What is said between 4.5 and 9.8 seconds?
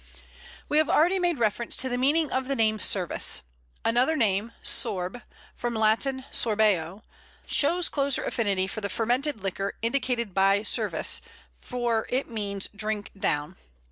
Sorb (from Latin sorbeo) shows closer affinity for the fermented liquor